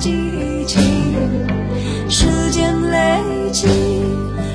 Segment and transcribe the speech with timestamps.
[0.00, 0.10] 激
[0.66, 0.80] 情，
[2.08, 3.68] 时间累积，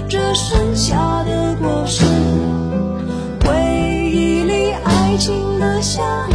[0.09, 2.03] 这剩下的果实，
[3.41, 3.55] 回
[4.11, 6.34] 忆里爱情的香。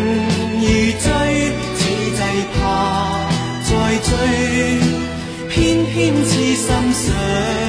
[6.93, 7.60] 随。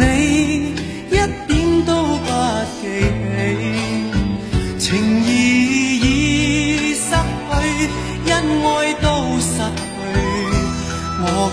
[0.71, 0.80] 你？